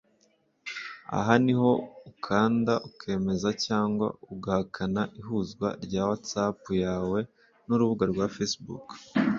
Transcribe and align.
Aha 1.17 1.33
niho 1.43 1.71
ukanda 2.11 2.73
ukemeza 2.89 3.49
cyangwa 3.65 4.07
ugahakana 4.33 5.01
ihuzwa 5.19 5.67
rya 5.85 6.01
WhatsApp 6.09 6.59
yawe 6.83 7.19
n'urubuga 7.65 8.03
rwa 8.11 8.25
Facebook 8.35 8.85